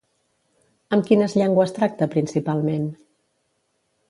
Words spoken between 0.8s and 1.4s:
Amb quines